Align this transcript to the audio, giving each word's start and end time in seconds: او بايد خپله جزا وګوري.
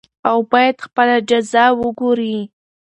او 0.29 0.37
بايد 0.51 0.77
خپله 0.85 1.15
جزا 1.29 1.65
وګوري. 1.81 2.37